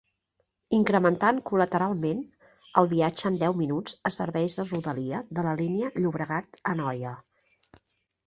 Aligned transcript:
Incrementant 0.75 1.41
col·lateralment 1.49 2.21
el 2.81 2.89
viatge 2.93 3.27
en 3.31 3.37
deu 3.43 3.55
minuts 3.59 3.97
a 4.11 4.11
serveis 4.17 4.57
de 4.61 4.65
rodalia 4.71 5.21
de 5.41 5.43
la 5.49 5.53
Línia 5.61 5.91
Llobregat-Anoia. 5.99 7.13